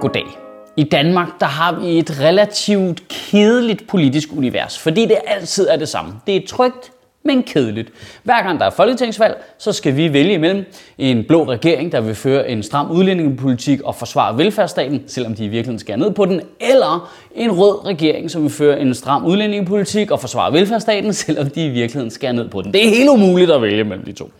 Goddag. 0.00 0.26
I 0.76 0.84
Danmark 0.84 1.28
der 1.40 1.46
har 1.46 1.80
vi 1.80 1.98
et 1.98 2.20
relativt 2.20 3.02
kedeligt 3.08 3.86
politisk 3.88 4.28
univers, 4.36 4.78
fordi 4.78 5.06
det 5.06 5.18
altid 5.26 5.68
er 5.68 5.76
det 5.76 5.88
samme. 5.88 6.12
Det 6.26 6.36
er 6.36 6.46
trygt, 6.48 6.92
men 7.24 7.42
kedeligt. 7.42 7.88
Hver 8.22 8.42
gang 8.42 8.60
der 8.60 8.66
er 8.66 8.70
folketingsvalg, 8.70 9.44
så 9.58 9.72
skal 9.72 9.96
vi 9.96 10.12
vælge 10.12 10.34
imellem 10.34 10.64
en 10.98 11.24
blå 11.24 11.44
regering, 11.44 11.92
der 11.92 12.00
vil 12.00 12.14
føre 12.14 12.48
en 12.48 12.62
stram 12.62 12.90
udlændingepolitik 12.90 13.80
og 13.80 13.94
forsvare 13.94 14.38
velfærdsstaten, 14.38 15.02
selvom 15.06 15.34
de 15.34 15.44
i 15.44 15.48
virkeligheden 15.48 15.78
skal 15.78 15.98
ned 15.98 16.10
på 16.10 16.24
den, 16.24 16.40
eller 16.60 17.10
en 17.34 17.50
rød 17.52 17.86
regering, 17.86 18.30
som 18.30 18.42
vil 18.42 18.50
føre 18.50 18.80
en 18.80 18.94
stram 18.94 19.24
udlændingepolitik 19.24 20.10
og 20.10 20.20
forsvare 20.20 20.52
velfærdsstaten, 20.52 21.12
selvom 21.24 21.50
de 21.50 21.66
i 21.66 21.68
virkeligheden 21.68 22.10
skal 22.10 22.34
ned 22.34 22.48
på 22.48 22.62
den. 22.62 22.72
Det 22.72 22.84
er 22.86 22.88
helt 22.88 23.08
umuligt 23.08 23.50
at 23.50 23.62
vælge 23.62 23.84
mellem 23.84 24.04
de 24.04 24.12
to. 24.12 24.30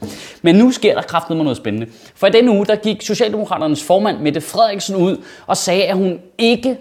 Men 0.43 0.55
nu 0.55 0.71
sker 0.71 0.95
der 0.95 1.03
kraften 1.03 1.37
med 1.37 1.45
noget 1.45 1.57
spændende. 1.57 1.87
For 2.15 2.27
i 2.27 2.31
denne 2.31 2.51
uge, 2.51 2.67
der 2.67 2.77
gik 2.77 3.03
Socialdemokraternes 3.03 3.83
formand 3.83 4.19
Mette 4.19 4.41
Frederiksen 4.41 4.97
ud 4.97 5.17
og 5.47 5.57
sagde, 5.57 5.85
at 5.85 5.97
hun 5.97 6.19
ikke 6.39 6.77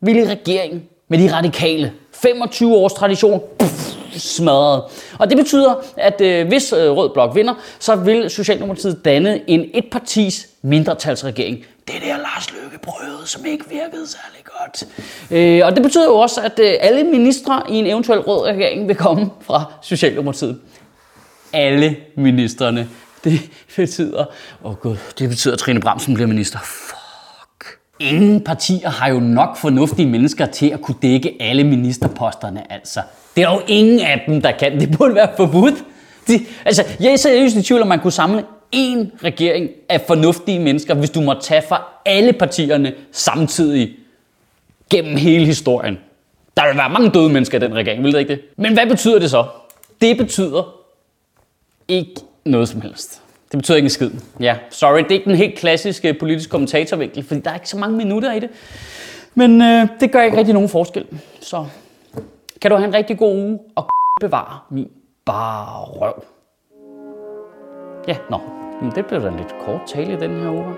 ville 0.00 0.22
i 0.22 0.26
regering 0.28 0.82
med 1.08 1.18
de 1.18 1.32
radikale. 1.36 1.92
25 2.12 2.74
års 2.74 2.92
tradition. 2.92 3.40
Puff 3.58 3.93
smadret. 4.20 4.82
Og 5.18 5.30
det 5.30 5.36
betyder, 5.36 5.74
at 5.96 6.20
øh, 6.20 6.48
hvis 6.48 6.72
øh, 6.72 6.90
Rød 6.90 7.10
Blok 7.10 7.34
vinder, 7.34 7.54
så 7.78 7.96
vil 7.96 8.30
Socialdemokratiet 8.30 9.04
danne 9.04 9.50
en 9.50 9.70
etpartis 9.74 10.48
mindretalsregering. 10.62 11.64
Det 11.86 11.94
der 12.02 12.16
Lars 12.16 12.52
Løkke 12.52 12.78
prøvede, 12.78 13.26
som 13.26 13.46
ikke 13.46 13.64
virkede 13.68 14.06
særlig 14.06 14.44
godt. 14.44 14.84
Øh, 15.30 15.66
og 15.66 15.74
det 15.74 15.82
betyder 15.82 16.04
jo 16.04 16.14
også, 16.14 16.40
at 16.40 16.58
øh, 16.58 16.74
alle 16.80 17.04
ministre 17.04 17.62
i 17.68 17.74
en 17.74 17.86
eventuel 17.86 18.20
rød 18.20 18.46
regering 18.46 18.88
vil 18.88 18.96
komme 18.96 19.30
fra 19.40 19.64
Socialdemokratiet. 19.82 20.60
Alle 21.52 21.96
ministerne. 22.16 22.88
Det 23.24 23.40
betyder, 23.76 24.24
åh 24.64 24.70
oh 24.70 24.76
gud, 24.76 24.96
det 25.18 25.28
betyder, 25.28 25.54
at 25.54 25.58
Trine 25.58 25.80
Bramsen 25.80 26.14
bliver 26.14 26.28
minister. 26.28 26.58
Fuck. 26.58 27.03
Ingen 28.00 28.40
partier 28.40 28.88
har 28.88 29.08
jo 29.08 29.20
nok 29.20 29.56
fornuftige 29.56 30.08
mennesker 30.08 30.46
til 30.46 30.70
at 30.70 30.80
kunne 30.80 30.96
dække 31.02 31.36
alle 31.40 31.64
ministerposterne, 31.64 32.72
altså. 32.72 33.00
Det 33.36 33.44
er 33.44 33.52
jo 33.52 33.60
ingen 33.66 34.00
af 34.00 34.24
dem, 34.26 34.42
der 34.42 34.52
kan. 34.52 34.80
Det 34.80 34.98
burde 34.98 35.14
være 35.14 35.28
forbudt. 35.36 35.84
De, 36.28 36.40
altså, 36.64 36.84
jeg 37.00 37.12
er 37.12 37.16
seriøst 37.16 37.56
i 37.56 37.62
tvivl, 37.62 37.82
om 37.82 37.88
man 37.88 38.00
kunne 38.00 38.12
samle 38.12 38.44
en 38.72 39.12
regering 39.24 39.70
af 39.88 40.00
fornuftige 40.06 40.58
mennesker, 40.58 40.94
hvis 40.94 41.10
du 41.10 41.20
må 41.20 41.34
tage 41.40 41.62
fra 41.68 41.82
alle 42.06 42.32
partierne 42.32 42.94
samtidig 43.12 43.90
gennem 44.90 45.16
hele 45.16 45.46
historien. 45.46 45.98
Der 46.56 46.68
vil 46.68 46.76
være 46.76 46.90
mange 46.90 47.10
døde 47.10 47.28
mennesker 47.28 47.58
i 47.58 47.60
den 47.60 47.74
regering, 47.74 48.04
vil 48.04 48.12
det 48.12 48.18
ikke 48.18 48.32
det? 48.32 48.40
Men 48.56 48.72
hvad 48.72 48.86
betyder 48.86 49.18
det 49.18 49.30
så? 49.30 49.44
Det 50.00 50.16
betyder 50.16 50.74
ikke 51.88 52.14
noget 52.44 52.68
som 52.68 52.80
helst. 52.80 53.22
Det 53.50 53.58
betyder 53.58 53.76
ikke 53.76 53.86
en 53.86 53.90
skid. 53.90 54.10
Ja, 54.40 54.56
sorry, 54.70 54.98
det 54.98 55.06
er 55.06 55.14
ikke 55.14 55.24
den 55.24 55.34
helt 55.34 55.58
klassiske 55.58 56.14
politiske 56.14 56.50
kommentatorvinkel, 56.50 57.24
fordi 57.24 57.40
der 57.40 57.50
er 57.50 57.54
ikke 57.54 57.68
så 57.68 57.78
mange 57.78 57.96
minutter 57.96 58.32
i 58.32 58.40
det. 58.40 58.50
Men 59.34 59.62
øh, 59.62 59.88
det 60.00 60.12
gør 60.12 60.22
ikke 60.22 60.36
rigtig 60.36 60.54
nogen 60.54 60.68
forskel. 60.68 61.06
Så 61.40 61.66
kan 62.60 62.70
du 62.70 62.76
have 62.76 62.88
en 62.88 62.94
rigtig 62.94 63.18
god 63.18 63.36
uge 63.36 63.58
og 63.76 63.88
bevare 64.20 64.58
min 64.70 64.88
bare 65.24 65.84
røv. 65.84 66.24
Ja, 68.08 68.16
nå. 68.30 68.40
Men 68.82 68.92
det 68.94 69.06
blev 69.06 69.22
da 69.22 69.28
en 69.28 69.36
lidt 69.36 69.54
kort 69.66 69.80
tale 69.86 70.12
i 70.12 70.16
den 70.16 70.40
her 70.40 70.50
uge. 70.50 70.74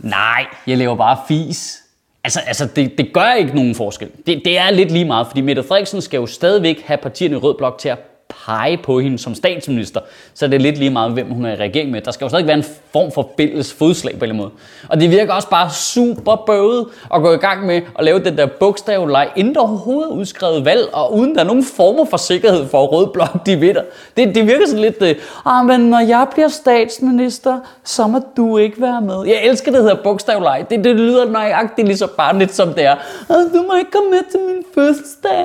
Nej, 0.00 0.46
jeg 0.66 0.78
laver 0.78 0.94
bare 0.94 1.18
fis. 1.28 1.82
Altså, 2.24 2.40
altså 2.46 2.66
det, 2.76 2.98
det 2.98 3.12
gør 3.12 3.32
ikke 3.32 3.54
nogen 3.54 3.74
forskel. 3.74 4.10
Det, 4.26 4.42
det 4.44 4.58
er 4.58 4.70
lidt 4.70 4.90
lige 4.90 5.04
meget, 5.04 5.26
fordi 5.26 5.40
Mette 5.40 5.62
Frederiksen 5.62 6.00
skal 6.00 6.18
jo 6.18 6.26
stadigvæk 6.26 6.82
have 6.82 6.96
partierne 6.96 7.34
i 7.34 7.38
Rød 7.38 7.54
Blok 7.58 7.78
til 7.78 7.88
at 7.88 7.98
pege 8.46 8.76
på 8.76 9.00
hende 9.00 9.18
som 9.18 9.34
statsminister, 9.34 10.00
så 10.34 10.46
det 10.46 10.54
er 10.54 10.58
lidt 10.58 10.78
lige 10.78 10.90
meget, 10.90 11.12
hvem 11.12 11.30
hun 11.30 11.44
er 11.44 11.52
i 11.52 11.56
regering 11.56 11.90
med. 11.90 12.00
Der 12.00 12.10
skal 12.10 12.24
jo 12.24 12.28
stadig 12.28 12.46
være 12.46 12.56
en 12.56 12.64
form 12.92 13.12
for 13.12 13.32
fælles 13.36 13.72
fodslag 13.72 14.18
på 14.18 14.24
en 14.24 14.30
eller 14.30 14.42
måde. 14.42 14.50
Og 14.88 15.00
det 15.00 15.10
virker 15.10 15.32
også 15.32 15.48
bare 15.48 15.70
super 15.70 16.36
bøvet 16.46 16.86
at 17.14 17.22
gå 17.22 17.32
i 17.32 17.36
gang 17.36 17.66
med 17.66 17.82
at 17.98 18.04
lave 18.04 18.18
den 18.18 18.38
der 18.38 18.46
bogstavleg, 18.46 19.28
inden 19.36 19.54
der 19.54 19.60
overhovedet 19.60 20.10
er 20.10 20.14
udskrevet 20.14 20.64
valg, 20.64 20.88
og 20.92 21.14
uden 21.14 21.34
der 21.34 21.40
er 21.40 21.44
nogen 21.44 21.64
former 21.64 22.04
for 22.04 22.16
sikkerhed 22.16 22.68
for 22.68 22.86
rød 22.86 23.06
blok, 23.12 23.46
de 23.46 23.56
vinder. 23.56 23.82
Det, 24.16 24.34
det 24.34 24.46
virker 24.46 24.66
sådan 24.66 24.80
lidt, 24.80 25.02
øh, 25.02 25.14
ah, 25.46 25.66
men 25.66 25.80
når 25.80 26.00
jeg 26.00 26.26
bliver 26.32 26.48
statsminister, 26.48 27.60
så 27.84 28.06
må 28.06 28.20
du 28.36 28.56
ikke 28.58 28.80
være 28.80 29.00
med. 29.00 29.24
Jeg 29.26 29.44
elsker 29.44 29.70
det, 29.70 29.78
der 29.78 29.82
hedder 29.82 30.02
bogstavleg. 30.02 30.66
Det, 30.70 30.84
det 30.84 30.96
lyder 30.96 31.30
nøjagtigt 31.30 31.88
lige 31.88 31.98
så 31.98 32.06
barnligt, 32.06 32.54
som 32.54 32.74
det 32.74 32.84
er. 32.84 32.96
Ah, 33.28 33.54
du 33.54 33.62
må 33.62 33.74
ikke 33.78 33.90
komme 33.90 34.10
med 34.10 34.30
til 34.30 34.40
min 34.40 34.64
fødselsdag. 34.74 35.44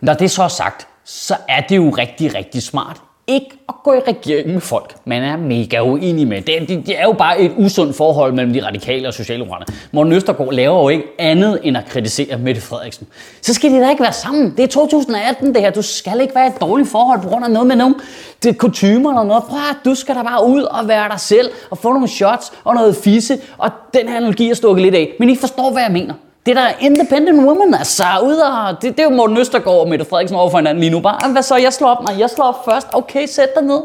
Når 0.00 0.14
det 0.14 0.30
så 0.30 0.48
sagt, 0.48 0.86
så 1.12 1.36
er 1.48 1.60
det 1.60 1.76
jo 1.76 1.90
rigtig, 1.90 2.34
rigtig 2.34 2.62
smart 2.62 3.00
ikke 3.26 3.50
at 3.68 3.74
gå 3.84 3.92
i 3.92 3.98
regering 4.08 4.52
med 4.52 4.60
folk, 4.60 4.94
man 5.04 5.22
er 5.22 5.36
mega 5.36 5.80
uenig 5.80 6.28
med. 6.28 6.42
Det, 6.42 6.68
det, 6.68 6.86
det 6.86 6.98
er 6.98 7.02
jo 7.02 7.12
bare 7.12 7.40
et 7.40 7.52
usundt 7.58 7.96
forhold 7.96 8.32
mellem 8.32 8.52
de 8.52 8.66
radikale 8.66 9.08
og 9.08 9.14
socialdemokraterne. 9.14 9.78
Morten 9.92 10.12
Østergaard 10.12 10.52
laver 10.52 10.82
jo 10.82 10.88
ikke 10.88 11.04
andet 11.18 11.60
end 11.62 11.76
at 11.76 11.84
kritisere 11.88 12.38
Mette 12.38 12.60
Frederiksen. 12.60 13.06
Så 13.42 13.54
skal 13.54 13.70
de 13.70 13.80
da 13.80 13.90
ikke 13.90 14.02
være 14.02 14.12
sammen. 14.12 14.56
Det 14.56 14.62
er 14.62 14.66
2018 14.66 15.54
det 15.54 15.62
her. 15.62 15.70
Du 15.70 15.82
skal 15.82 16.20
ikke 16.20 16.34
være 16.34 16.46
i 16.46 16.48
et 16.48 16.60
dårligt 16.60 16.88
forhold 16.88 17.22
på 17.22 17.28
grund 17.28 17.44
af 17.44 17.50
noget 17.50 17.66
med 17.66 17.76
nogen 17.76 17.94
det 18.42 18.58
kutumer 18.58 19.10
eller 19.10 19.22
noget. 19.22 19.44
Prøv 19.44 19.58
at, 19.70 19.76
du 19.84 19.94
skal 19.94 20.14
da 20.14 20.22
bare 20.22 20.46
ud 20.46 20.62
og 20.62 20.88
være 20.88 21.08
dig 21.08 21.20
selv 21.20 21.50
og 21.70 21.78
få 21.78 21.92
nogle 21.92 22.08
shots 22.08 22.52
og 22.64 22.74
noget 22.74 22.96
fisse. 22.96 23.38
Og 23.58 23.70
den 23.94 24.08
her 24.08 24.16
analogi 24.16 24.50
er 24.50 24.54
stukket 24.54 24.82
lidt 24.82 24.94
af. 24.94 25.12
Men 25.18 25.30
I 25.30 25.36
forstår, 25.36 25.70
hvad 25.72 25.82
jeg 25.82 25.92
mener. 25.92 26.14
Det 26.46 26.56
der 26.56 26.68
independent 26.80 27.46
woman, 27.46 27.74
altså 27.74 28.04
ud 28.22 28.36
og, 28.36 28.82
det, 28.82 28.96
det 28.96 29.00
er 29.00 29.04
jo 29.04 29.16
Morten 29.16 29.36
Østergaard 29.36 29.80
og 29.80 29.88
Mette 29.88 30.04
Frederiksen 30.04 30.36
over 30.36 30.50
for 30.50 30.58
hinanden 30.58 30.80
lige 30.80 30.90
nu. 30.90 31.00
Bare, 31.00 31.32
hvad 31.32 31.42
så, 31.42 31.56
jeg 31.56 31.72
slår 31.72 31.88
op? 31.88 32.04
Nej, 32.04 32.18
jeg 32.18 32.30
slår 32.30 32.44
op 32.44 32.64
først. 32.64 32.86
Okay, 32.92 33.26
sæt 33.26 33.54
dig 33.54 33.64
ned. 33.64 33.80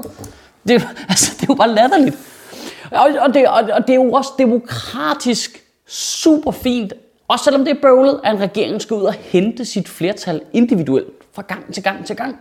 Det, 0.67 0.87
altså, 1.09 1.31
det 1.35 1.43
er 1.43 1.47
jo 1.49 1.55
bare 1.55 1.69
latterligt. 1.69 2.17
Og, 2.91 3.09
og, 3.19 3.33
det, 3.33 3.47
og, 3.47 3.69
og 3.73 3.87
det 3.87 3.89
er 3.89 4.03
jo 4.03 4.11
også 4.11 4.29
demokratisk 4.37 5.63
super 5.87 6.51
fint, 6.51 6.93
også 7.27 7.43
selvom 7.43 7.65
det 7.65 7.77
er 7.77 7.81
bøvlet, 7.81 8.19
at 8.23 8.33
en 8.33 8.39
regering 8.39 8.81
skal 8.81 8.95
ud 8.95 9.03
og 9.03 9.13
hente 9.13 9.65
sit 9.65 9.89
flertal 9.89 10.41
individuelt 10.53 11.07
fra 11.33 11.41
gang 11.41 11.73
til 11.73 11.83
gang 11.83 12.05
til 12.05 12.15
gang. 12.15 12.37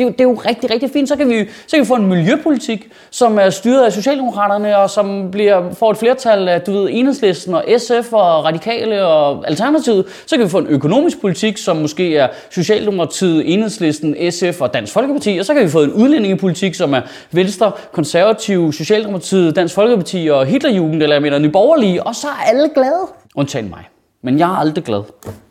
Det 0.00 0.06
er, 0.06 0.08
jo, 0.08 0.12
det 0.12 0.20
er 0.20 0.24
jo 0.24 0.40
rigtig, 0.48 0.70
rigtig 0.70 0.90
fint. 0.90 1.08
Så 1.08 1.16
kan, 1.16 1.28
vi, 1.28 1.48
så 1.66 1.76
kan 1.76 1.80
vi 1.80 1.86
få 1.86 1.94
en 1.94 2.06
miljøpolitik, 2.06 2.88
som 3.10 3.38
er 3.38 3.50
styret 3.50 3.84
af 3.84 3.92
Socialdemokraterne, 3.92 4.78
og 4.78 4.90
som 4.90 5.30
bliver, 5.30 5.72
får 5.72 5.90
et 5.90 5.96
flertal 5.96 6.48
af, 6.48 6.60
du 6.60 6.72
ved, 6.72 6.88
Enhedslisten 6.92 7.54
og 7.54 7.64
SF 7.78 8.12
og 8.12 8.44
Radikale 8.44 9.06
og 9.06 9.48
Alternativet. 9.48 10.04
Så 10.26 10.36
kan 10.36 10.44
vi 10.44 10.50
få 10.50 10.58
en 10.58 10.66
økonomisk 10.66 11.20
politik, 11.20 11.58
som 11.58 11.76
måske 11.76 12.16
er 12.16 12.28
Socialdemokratiet, 12.50 13.52
Enhedslisten, 13.52 14.16
SF 14.30 14.60
og 14.60 14.74
Dansk 14.74 14.92
Folkeparti. 14.92 15.38
Og 15.38 15.44
så 15.44 15.54
kan 15.54 15.62
vi 15.62 15.68
få 15.68 15.82
en 15.82 15.92
udlændingepolitik, 15.92 16.74
som 16.74 16.94
er 16.94 17.00
Venstre, 17.32 17.72
Konservative, 17.92 18.72
Socialdemokratiet, 18.72 19.56
Dansk 19.56 19.74
Folkeparti 19.74 20.28
og 20.32 20.46
Hitlerjugend, 20.46 21.02
eller 21.02 21.14
jeg 21.14 21.22
mener 21.22 21.38
Nyborgerlige. 21.38 22.02
Og 22.02 22.14
så 22.14 22.26
er 22.26 22.48
alle 22.48 22.70
glade. 22.74 23.06
Undtagen 23.34 23.70
mig. 23.70 23.88
Men 24.22 24.38
jeg 24.38 24.50
er 24.50 24.56
aldrig 24.56 24.84
glad. 24.84 25.02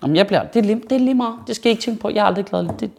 Om 0.01 0.15
jeg 0.15 0.27
bliver, 0.27 0.43
det, 0.43 0.59
er 0.59 0.63
lige, 0.63 0.81
det 0.89 0.91
er 0.91 0.99
lige 0.99 1.13
meget. 1.13 1.35
Det 1.47 1.55
skal 1.55 1.69
I 1.69 1.71
ikke 1.71 1.83
tænke 1.83 2.01
på. 2.01 2.09
Jeg 2.09 2.21
er 2.21 2.25
aldrig 2.25 2.45
glad. 2.45 2.67
Det, 2.79 2.91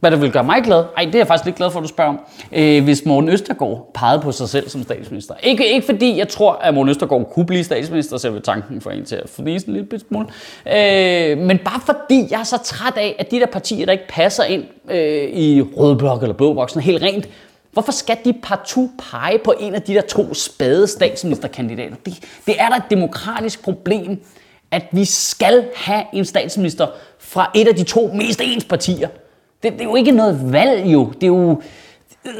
hvad 0.00 0.10
der 0.10 0.16
vil 0.16 0.32
gøre 0.32 0.44
mig 0.44 0.62
glad? 0.62 0.84
Ej, 0.96 1.04
det 1.04 1.14
er 1.14 1.18
jeg 1.18 1.26
faktisk 1.26 1.44
lidt 1.44 1.56
glad 1.56 1.70
for, 1.70 1.78
at 1.78 1.82
du 1.82 1.88
spørger 1.88 2.10
om. 2.10 2.20
Øh, 2.52 2.84
hvis 2.84 3.04
Morten 3.04 3.30
Østergaard 3.30 3.90
pegede 3.94 4.20
på 4.20 4.32
sig 4.32 4.48
selv 4.48 4.68
som 4.68 4.82
statsminister. 4.82 5.34
Ikke, 5.42 5.74
ikke 5.74 5.86
fordi 5.86 6.18
jeg 6.18 6.28
tror, 6.28 6.52
at 6.52 6.74
Morten 6.74 6.90
Østergaard 6.90 7.30
kunne 7.32 7.46
blive 7.46 7.64
statsminister, 7.64 8.16
selv 8.16 8.42
tanken 8.42 8.80
for 8.80 8.90
en 8.90 9.04
til 9.04 9.16
at 9.16 9.28
fornise 9.28 9.68
en 9.68 9.74
lille 9.74 10.00
smule. 10.08 10.26
Øh, 10.66 11.38
men 11.38 11.58
bare 11.58 11.80
fordi 11.86 12.26
jeg 12.30 12.40
er 12.40 12.44
så 12.44 12.58
træt 12.64 12.96
af, 12.96 13.16
at 13.18 13.30
de 13.30 13.40
der 13.40 13.46
partier, 13.46 13.86
der 13.86 13.92
ikke 13.92 14.08
passer 14.08 14.44
ind 14.44 14.64
øh, 14.90 15.30
i 15.30 15.62
rød 15.62 15.96
blok 15.96 16.22
eller 16.22 16.34
blå 16.34 16.52
blok, 16.52 16.70
sådan 16.70 16.82
helt 16.82 17.02
rent, 17.02 17.28
Hvorfor 17.72 17.92
skal 17.92 18.18
de 18.24 18.32
partout 18.42 18.90
pege 19.10 19.38
på 19.38 19.54
en 19.60 19.74
af 19.74 19.82
de 19.82 19.94
der 19.94 20.00
to 20.00 20.34
spade 20.34 20.86
statsministerkandidater? 20.86 21.96
Det, 22.06 22.24
det 22.46 22.60
er 22.60 22.68
da 22.68 22.76
et 22.76 22.82
demokratisk 22.90 23.62
problem, 23.62 24.24
at 24.70 24.82
vi 24.92 25.04
skal 25.04 25.64
have 25.76 26.02
en 26.12 26.24
statsminister 26.24 26.86
fra 27.18 27.50
et 27.54 27.68
af 27.68 27.74
de 27.74 27.82
to 27.82 28.10
mest 28.14 28.40
ens 28.44 28.64
partier. 28.64 29.08
Det, 29.62 29.72
det 29.72 29.80
er 29.80 29.84
jo 29.84 29.94
ikke 29.94 30.12
noget 30.12 30.52
valg 30.52 30.86
jo. 30.86 31.12
Det 31.14 31.22
er 31.22 31.26
jo... 31.26 31.62
Øh, 32.26 32.32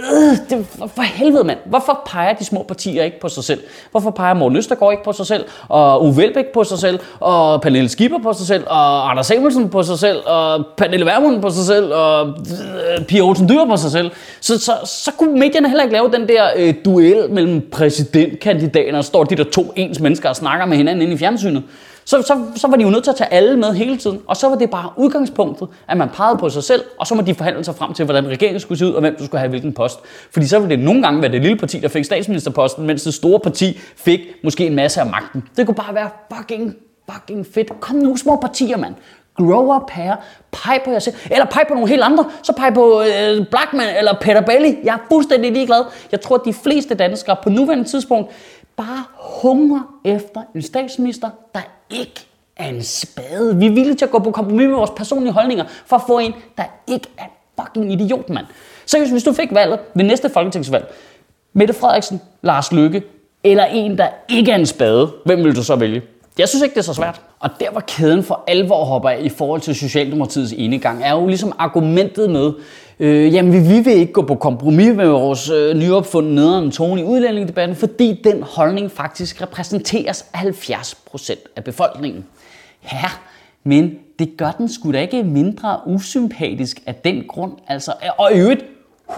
det, 0.50 0.66
for 0.94 1.02
helvede 1.02 1.44
mand. 1.44 1.58
Hvorfor 1.66 2.02
peger 2.06 2.32
de 2.32 2.44
små 2.44 2.62
partier 2.62 3.04
ikke 3.04 3.20
på 3.20 3.28
sig 3.28 3.44
selv? 3.44 3.60
Hvorfor 3.90 4.10
peger 4.10 4.34
Morten 4.34 4.58
Østergaard 4.58 4.92
ikke 4.92 5.04
på 5.04 5.12
sig 5.12 5.26
selv? 5.26 5.44
Og 5.68 6.04
Uwe 6.04 6.24
Elbæk 6.24 6.44
på 6.54 6.64
sig 6.64 6.78
selv? 6.78 7.00
Og 7.20 7.62
Pernille 7.62 7.88
Skipper 7.88 8.18
på 8.18 8.32
sig 8.32 8.46
selv? 8.46 8.64
Og 8.66 9.10
Anders 9.10 9.26
Samuelsen 9.26 9.68
på 9.68 9.82
sig 9.82 9.98
selv? 9.98 10.18
Og 10.26 10.66
Pernille 10.76 11.06
Vermund 11.06 11.42
på 11.42 11.50
sig 11.50 11.64
selv? 11.64 11.94
Og 11.94 12.28
øh, 12.28 13.04
Pia 13.04 13.20
Olsen 13.20 13.48
Dyr 13.48 13.64
på 13.64 13.76
sig 13.76 13.90
selv? 13.90 14.10
Så, 14.40 14.58
så, 14.58 14.72
så 14.84 15.12
kunne 15.18 15.38
medierne 15.38 15.68
heller 15.68 15.82
ikke 15.82 15.94
lave 15.94 16.10
den 16.12 16.28
der 16.28 16.44
øh, 16.56 16.74
duel 16.84 17.30
mellem 17.30 17.68
præsidentkandidater, 17.72 18.98
og 18.98 19.04
står 19.04 19.24
de 19.24 19.36
der 19.36 19.44
to 19.44 19.72
ens 19.76 20.00
mennesker 20.00 20.28
og 20.28 20.36
snakker 20.36 20.66
med 20.66 20.76
hinanden 20.76 21.02
inde 21.02 21.14
i 21.14 21.18
fjernsynet. 21.18 21.62
Så, 22.10 22.22
så, 22.22 22.44
så 22.56 22.68
var 22.68 22.76
de 22.76 22.82
jo 22.82 22.90
nødt 22.90 23.04
til 23.04 23.10
at 23.10 23.16
tage 23.16 23.32
alle 23.32 23.56
med 23.56 23.72
hele 23.72 23.96
tiden. 23.96 24.20
Og 24.26 24.36
så 24.36 24.48
var 24.48 24.56
det 24.56 24.70
bare 24.70 24.90
udgangspunktet, 24.96 25.68
at 25.88 25.96
man 25.96 26.08
pegede 26.08 26.38
på 26.38 26.48
sig 26.48 26.64
selv, 26.64 26.82
og 26.98 27.06
så 27.06 27.14
må 27.14 27.22
de 27.22 27.34
forhandle 27.34 27.64
sig 27.64 27.74
frem 27.74 27.94
til, 27.94 28.04
hvordan 28.04 28.28
regeringen 28.28 28.60
skulle 28.60 28.78
se 28.78 28.86
ud, 28.86 28.92
og 28.92 29.00
hvem 29.00 29.16
du 29.18 29.24
skulle 29.24 29.38
have 29.38 29.50
hvilken 29.50 29.72
post. 29.72 29.98
Fordi 30.32 30.46
så 30.46 30.58
ville 30.58 30.76
det 30.76 30.84
nogle 30.84 31.02
gange 31.02 31.22
være 31.22 31.32
det 31.32 31.42
lille 31.42 31.56
parti, 31.56 31.78
der 31.78 31.88
fik 31.88 32.04
statsministerposten, 32.04 32.86
mens 32.86 33.02
det 33.02 33.14
store 33.14 33.40
parti 33.40 33.78
fik 33.96 34.20
måske 34.44 34.66
en 34.66 34.74
masse 34.74 35.00
af 35.00 35.06
magten. 35.06 35.42
Det 35.56 35.66
kunne 35.66 35.74
bare 35.74 35.94
være 35.94 36.10
fucking, 36.36 36.74
fucking 37.12 37.46
fedt. 37.54 37.80
Kom 37.80 37.96
nu, 37.96 38.16
små 38.16 38.36
partier, 38.36 38.76
mand. 38.76 38.94
Grow 39.36 39.76
up 39.76 39.90
her. 39.90 40.16
Peg 40.52 40.80
på 40.84 40.90
jer 40.90 40.98
selv. 40.98 41.14
Eller 41.30 41.44
peg 41.44 41.64
på 41.68 41.74
nogle 41.74 41.88
helt 41.88 42.02
andre. 42.02 42.24
Så 42.42 42.52
peg 42.52 42.74
på 42.74 43.02
øh, 43.02 43.46
Blackman 43.46 43.96
eller 43.98 44.14
Peter 44.20 44.40
Bailey. 44.40 44.74
Jeg 44.84 44.94
er 44.94 44.98
fuldstændig 45.08 45.52
ligeglad. 45.52 45.84
Jeg 46.12 46.20
tror, 46.20 46.36
at 46.36 46.42
de 46.44 46.52
fleste 46.52 46.94
danskere 46.94 47.36
på 47.42 47.50
nuværende 47.50 47.84
tidspunkt 47.84 48.30
bare 48.76 49.04
hungrer 49.18 50.00
efter 50.04 50.42
en 50.54 50.62
statsminister, 50.62 51.30
der 51.54 51.60
ikke 51.90 52.26
er 52.56 52.68
en 52.68 52.82
spade. 52.82 53.56
Vi 53.56 53.66
er 53.66 53.70
villige 53.70 53.94
til 53.94 54.04
at 54.04 54.10
gå 54.10 54.18
på 54.18 54.30
kompromis 54.30 54.66
med 54.66 54.76
vores 54.76 54.90
personlige 54.96 55.32
holdninger, 55.32 55.64
for 55.86 55.96
at 55.96 56.02
få 56.06 56.18
en, 56.18 56.34
der 56.56 56.64
ikke 56.86 57.08
er 57.18 57.26
fucking 57.60 57.92
idiot, 57.92 58.28
mand. 58.28 58.46
Seriøst, 58.86 59.12
hvis 59.12 59.22
du 59.22 59.32
fik 59.32 59.54
valget 59.54 59.78
ved 59.94 60.04
næste 60.04 60.30
folketingsvalg, 60.30 60.94
Mette 61.52 61.74
Frederiksen, 61.74 62.20
Lars 62.42 62.72
Lykke, 62.72 63.02
eller 63.44 63.64
en, 63.64 63.98
der 63.98 64.08
ikke 64.28 64.52
er 64.52 64.56
en 64.56 64.66
spade, 64.66 65.12
hvem 65.24 65.44
vil 65.44 65.56
du 65.56 65.62
så 65.62 65.76
vælge? 65.76 66.02
Jeg 66.38 66.48
synes 66.48 66.62
ikke, 66.62 66.74
det 66.74 66.80
er 66.80 66.84
så 66.84 66.94
svært. 66.94 67.20
Og 67.40 67.50
der 67.60 67.66
var 67.72 67.80
kæden 67.80 68.22
for 68.22 68.44
alvor 68.46 68.84
hopper 68.84 69.10
af 69.10 69.18
i 69.22 69.28
forhold 69.28 69.60
til 69.60 69.74
Socialdemokratiets 69.74 70.52
enegang, 70.56 71.04
er 71.04 71.12
jo 71.12 71.26
ligesom 71.26 71.52
argumentet 71.58 72.30
med, 72.30 72.52
øh, 72.98 73.34
jamen 73.34 73.52
vi 73.52 73.80
vil 73.80 73.92
ikke 73.92 74.12
gå 74.12 74.22
på 74.22 74.34
kompromis 74.34 74.94
med 74.94 75.06
vores 75.06 75.50
øh, 75.50 75.76
nyopfundne 75.76 76.34
nederen 76.34 76.70
tone 76.70 77.00
i 77.00 77.04
udlændingedebatten, 77.04 77.76
fordi 77.76 78.20
den 78.24 78.42
holdning 78.42 78.90
faktisk 78.90 79.42
repræsenteres 79.42 80.24
af 80.34 80.38
70% 80.38 81.52
af 81.56 81.64
befolkningen. 81.64 82.24
Ja, 82.92 83.10
men 83.64 83.98
det 84.18 84.36
gør 84.36 84.50
den 84.50 84.68
sgu 84.68 84.92
da 84.92 85.00
ikke 85.00 85.22
mindre 85.22 85.80
usympatisk 85.86 86.82
af 86.86 86.94
den 86.94 87.24
grund. 87.28 87.52
Altså, 87.68 87.92
og 88.18 88.32
i 88.32 88.38
øvrigt, 88.38 88.64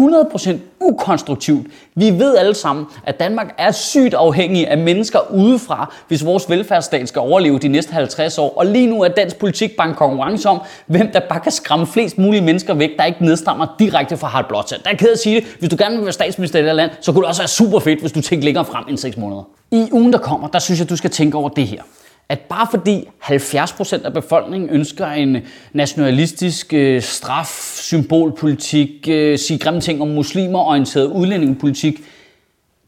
100% 0.00 0.56
ukonstruktivt. 0.80 1.66
Vi 1.94 2.10
ved 2.10 2.36
alle 2.36 2.54
sammen, 2.54 2.86
at 3.06 3.20
Danmark 3.20 3.54
er 3.58 3.70
sygt 3.70 4.14
afhængig 4.14 4.68
af 4.68 4.78
mennesker 4.78 5.18
udefra, 5.34 5.94
hvis 6.08 6.24
vores 6.24 6.50
velfærdsstat 6.50 7.08
skal 7.08 7.20
overleve 7.20 7.58
de 7.58 7.68
næste 7.68 7.92
50 7.92 8.38
år. 8.38 8.58
Og 8.58 8.66
lige 8.66 8.86
nu 8.86 9.02
er 9.02 9.08
dansk 9.08 9.36
politik 9.36 9.76
bare 9.76 9.88
en 9.88 9.94
konkurrence 9.94 10.48
om, 10.48 10.60
hvem 10.86 11.12
der 11.12 11.20
bare 11.28 11.40
kan 11.40 11.52
skræmme 11.52 11.86
flest 11.86 12.18
mulige 12.18 12.40
mennesker 12.40 12.74
væk, 12.74 12.90
der 12.98 13.04
ikke 13.04 13.24
nedstammer 13.24 13.66
direkte 13.78 14.16
fra 14.16 14.28
Harald 14.28 14.48
Blåtand. 14.48 14.80
Der 14.84 14.90
er 14.90 14.96
ked 14.96 15.12
at 15.12 15.18
sige 15.18 15.36
det. 15.40 15.44
Hvis 15.58 15.70
du 15.70 15.76
gerne 15.78 15.96
vil 15.96 16.04
være 16.04 16.12
statsminister 16.12 16.58
i 16.58 16.62
det 16.62 16.68
her 16.68 16.76
land, 16.76 16.90
så 17.00 17.12
kunne 17.12 17.22
det 17.22 17.28
også 17.28 17.42
være 17.42 17.48
super 17.48 17.78
fedt, 17.78 18.00
hvis 18.00 18.12
du 18.12 18.20
tænker 18.20 18.44
længere 18.44 18.64
frem 18.64 18.84
end 18.88 18.98
6 18.98 19.16
måneder. 19.16 19.42
I 19.70 19.88
ugen, 19.92 20.12
der 20.12 20.18
kommer, 20.18 20.48
der 20.48 20.58
synes 20.58 20.80
jeg, 20.80 20.90
du 20.90 20.96
skal 20.96 21.10
tænke 21.10 21.36
over 21.36 21.48
det 21.48 21.66
her 21.66 21.82
at 22.32 22.40
bare 22.40 22.66
fordi 22.70 23.08
70% 23.22 24.04
af 24.04 24.12
befolkningen 24.12 24.70
ønsker 24.70 25.06
en 25.06 25.36
nationalistisk 25.72 26.72
øh, 26.74 27.02
straf, 27.02 27.76
symbolpolitik, 27.76 29.08
øh, 29.08 29.38
sige 29.38 29.58
grimme 29.58 29.80
ting 29.80 30.02
om 30.02 30.08
muslimer, 30.08 30.58
orienteret 30.58 31.06
udlændingepolitik, 31.06 31.94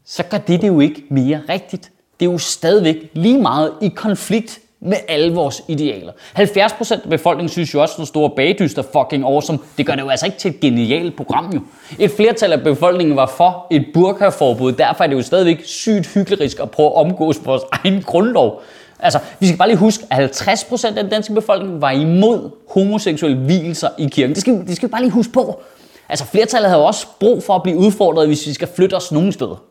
så 0.05 0.23
gør 0.23 0.37
det 0.37 0.61
det 0.61 0.67
jo 0.67 0.79
ikke 0.79 1.03
mere 1.09 1.41
rigtigt. 1.49 1.91
Det 2.19 2.27
er 2.27 2.31
jo 2.31 2.37
stadigvæk 2.37 2.95
lige 3.13 3.41
meget 3.41 3.71
i 3.81 3.87
konflikt 3.87 4.59
med 4.79 4.97
alle 5.07 5.33
vores 5.33 5.61
idealer. 5.67 6.11
70% 6.37 7.03
af 7.03 7.09
befolkningen 7.09 7.49
synes 7.49 7.73
jo 7.73 7.81
også, 7.81 7.93
at 7.93 7.97
den 7.97 8.05
store 8.05 8.29
bagdyst 8.29 8.77
er 8.77 8.83
fucking 8.93 9.23
awesome. 9.23 9.59
Det 9.77 9.85
gør 9.85 9.95
det 9.95 10.01
jo 10.01 10.09
altså 10.09 10.25
ikke 10.25 10.37
til 10.37 10.51
et 10.51 10.59
genialt 10.59 11.15
program 11.15 11.51
jo. 11.53 11.59
Et 11.99 12.11
flertal 12.11 12.53
af 12.53 12.63
befolkningen 12.63 13.15
var 13.15 13.25
for 13.37 13.67
et 13.71 13.85
burkaforbud. 13.93 14.71
Derfor 14.71 15.03
er 15.03 15.07
det 15.07 15.15
jo 15.15 15.21
stadigvæk 15.21 15.61
sygt 15.63 16.07
hyggelig 16.13 16.61
at 16.61 16.71
prøve 16.71 16.87
at 16.87 16.95
omgås 16.95 17.45
vores 17.45 17.63
egen 17.71 18.01
grundlov. 18.01 18.61
Altså, 18.99 19.19
vi 19.39 19.47
skal 19.47 19.57
bare 19.57 19.67
lige 19.67 19.77
huske, 19.77 20.03
at 20.11 20.41
50% 20.41 20.87
af 20.87 20.93
den 20.93 21.09
danske 21.09 21.33
befolkning 21.33 21.81
var 21.81 21.91
imod 21.91 22.49
homoseksuelle 22.69 23.37
hvilelser 23.37 23.89
i 23.97 24.07
kirken. 24.07 24.33
Det 24.35 24.41
skal, 24.41 24.67
det 24.67 24.75
skal 24.75 24.89
vi 24.89 24.91
bare 24.91 25.01
lige 25.01 25.11
huske 25.11 25.33
på. 25.33 25.61
Altså, 26.09 26.25
flertallet 26.25 26.69
havde 26.69 26.85
også 26.85 27.07
brug 27.19 27.43
for 27.43 27.55
at 27.55 27.63
blive 27.63 27.77
udfordret, 27.77 28.27
hvis 28.27 28.47
vi 28.47 28.53
skal 28.53 28.67
flytte 28.75 28.93
os 28.93 29.11
nogen 29.11 29.31
steder. 29.31 29.63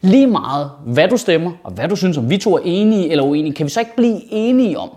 Lige 0.00 0.26
meget, 0.26 0.70
hvad 0.86 1.08
du 1.08 1.16
stemmer, 1.16 1.52
og 1.64 1.72
hvad 1.72 1.88
du 1.88 1.96
synes 1.96 2.16
om 2.16 2.30
vi 2.30 2.38
to 2.38 2.56
er 2.56 2.60
enige 2.64 3.10
eller 3.10 3.24
uenige, 3.24 3.54
kan 3.54 3.66
vi 3.66 3.70
så 3.70 3.80
ikke 3.80 3.96
blive 3.96 4.32
enige 4.32 4.78
om, 4.78 4.90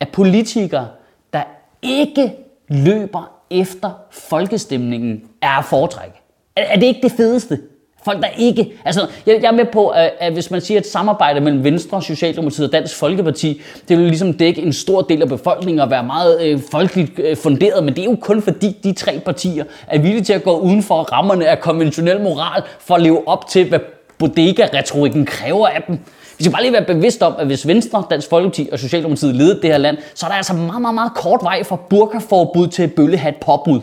at 0.00 0.08
politikere, 0.08 0.88
der 1.32 1.42
ikke 1.82 2.32
løber 2.68 3.30
efter 3.50 3.90
folkestemningen, 4.10 5.22
er 5.42 5.58
at 5.58 5.64
foretrække. 5.64 6.20
Er, 6.56 6.62
er 6.62 6.76
det 6.76 6.86
ikke 6.86 7.02
det 7.02 7.12
fedeste? 7.12 7.60
Folk, 8.04 8.22
der 8.22 8.28
ikke... 8.38 8.72
Altså, 8.84 9.06
jeg, 9.26 9.38
jeg 9.42 9.48
er 9.48 9.52
med 9.52 9.64
på, 9.72 9.88
at, 9.88 10.12
at 10.18 10.32
hvis 10.32 10.50
man 10.50 10.60
siger 10.60 10.80
et 10.80 10.86
samarbejde 10.86 11.40
mellem 11.40 11.64
Venstre, 11.64 12.02
Socialdemokratiet 12.02 12.66
og 12.66 12.72
Dansk 12.72 12.96
Folkeparti, 12.96 13.60
det 13.88 13.98
vil 13.98 14.06
ligesom 14.06 14.32
dække 14.32 14.62
en 14.62 14.72
stor 14.72 15.02
del 15.02 15.22
af 15.22 15.28
befolkningen 15.28 15.80
og 15.80 15.90
være 15.90 16.04
meget 16.04 16.42
øh, 16.42 16.60
folkeligt 16.70 17.18
øh, 17.18 17.36
funderet, 17.36 17.84
men 17.84 17.94
det 17.94 18.00
er 18.00 18.10
jo 18.10 18.16
kun 18.20 18.42
fordi 18.42 18.76
de 18.84 18.92
tre 18.92 19.20
partier 19.24 19.64
er 19.86 19.98
villige 19.98 20.24
til 20.24 20.32
at 20.32 20.42
gå 20.42 20.58
uden 20.58 20.82
for 20.82 21.02
rammerne 21.02 21.46
af 21.46 21.60
konventionel 21.60 22.20
moral 22.20 22.62
for 22.80 22.94
at 22.94 23.02
leve 23.02 23.28
op 23.28 23.48
til, 23.48 23.68
hvad 23.68 23.78
bodega-retorikken 24.18 25.26
kræver 25.26 25.66
af 25.66 25.82
dem. 25.88 25.98
Vi 26.38 26.44
skal 26.44 26.52
bare 26.52 26.62
lige 26.62 26.72
være 26.72 26.84
bevidst 26.84 27.22
om, 27.22 27.34
at 27.38 27.46
hvis 27.46 27.66
Venstre, 27.66 28.04
Dansk 28.10 28.28
Folkeparti 28.28 28.68
og 28.72 28.78
Socialdemokratiet 28.78 29.34
leder 29.34 29.60
det 29.60 29.70
her 29.70 29.78
land, 29.78 29.96
så 30.14 30.26
er 30.26 30.30
der 30.30 30.36
altså 30.36 30.54
meget, 30.54 30.82
meget, 30.82 30.94
meget 30.94 31.14
kort 31.14 31.40
vej 31.42 31.64
fra 31.64 31.76
burkaforbud 31.76 32.68
til 32.68 32.88
bøllehat 32.88 33.34
påbud. 33.36 33.80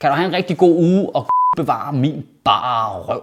Kan 0.00 0.10
du 0.10 0.16
have 0.16 0.28
en 0.28 0.34
rigtig 0.34 0.56
god 0.56 0.74
uge 0.76 1.16
og 1.16 1.26
bevare 1.56 1.92
min 1.92 2.24
bare 2.44 3.00
røv. 3.00 3.22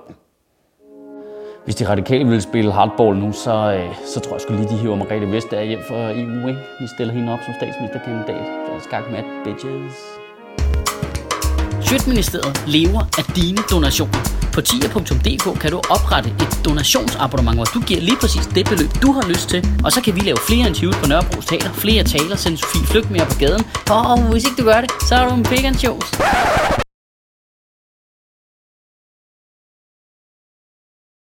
Hvis 1.66 1.76
de 1.76 1.90
radikale 1.90 2.30
vil 2.30 2.42
spille 2.42 2.72
hardball 2.72 3.18
nu, 3.18 3.32
så, 3.32 3.56
øh, 3.78 3.96
så 4.14 4.20
tror 4.20 4.34
jeg 4.34 4.42
sgu 4.42 4.54
lige, 4.54 4.70
de 4.70 4.78
hiver 4.78 4.96
Margrethe 4.96 5.32
Vestager 5.32 5.64
hjem 5.64 5.80
for 5.88 5.96
EU. 5.96 6.48
Ikke? 6.48 6.60
Vi 6.80 6.88
stiller 6.96 7.14
hende 7.14 7.34
op 7.34 7.40
som 7.46 7.54
statsministerkandidat. 7.60 8.46
Der 8.66 8.74
er 8.76 8.80
skak 8.80 9.04
med 9.12 9.24
bitches. 9.44 9.94
Sjøtministeriet 11.88 12.64
lever 12.68 13.02
af 13.20 13.24
dine 13.36 13.62
donationer. 13.72 14.20
På 14.54 14.62
tia.dk 14.62 15.60
kan 15.62 15.72
du 15.72 15.78
oprette 15.96 16.30
et 16.30 16.54
donationsabonnement, 16.66 17.58
hvor 17.58 17.68
du 17.76 17.80
giver 17.90 18.02
lige 18.02 18.18
præcis 18.22 18.46
det 18.56 18.66
beløb, 18.70 18.92
du 19.02 19.12
har 19.12 19.28
lyst 19.28 19.50
til. 19.50 19.62
Og 19.86 19.92
så 19.92 20.02
kan 20.02 20.16
vi 20.16 20.20
lave 20.20 20.38
flere 20.48 20.68
interviews 20.68 20.98
på 21.02 21.08
Nørrebro 21.08 21.42
Teater, 21.42 21.74
flere 21.74 22.04
taler, 22.04 22.36
sende 22.36 22.58
Sofie 22.58 22.86
Flygt 22.92 23.12
mere 23.12 23.26
på 23.26 23.38
gaden. 23.40 23.64
Og 23.90 24.32
hvis 24.32 24.44
ikke 24.46 24.58
du 24.62 24.66
gør 24.72 24.82
det, 24.82 24.92
så 25.08 25.16
er 25.16 25.30
du 25.30 25.36
en 25.36 25.46
vegan 25.52 25.74
shows. 25.74 26.08